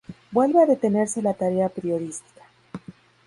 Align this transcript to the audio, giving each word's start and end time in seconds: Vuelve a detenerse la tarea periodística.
Vuelve 0.31 0.63
a 0.63 0.65
detenerse 0.65 1.21
la 1.21 1.35
tarea 1.35 1.69
periodística. 1.69 2.41